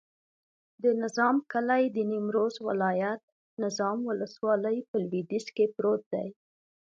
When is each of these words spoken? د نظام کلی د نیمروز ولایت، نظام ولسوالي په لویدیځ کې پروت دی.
د 0.83 0.85
نظام 1.01 1.35
کلی 1.51 1.83
د 1.95 1.97
نیمروز 2.11 2.55
ولایت، 2.67 3.21
نظام 3.63 3.97
ولسوالي 4.09 4.77
په 4.89 4.95
لویدیځ 5.03 5.45
کې 5.55 5.65
پروت 5.75 6.01
دی. 6.13 6.27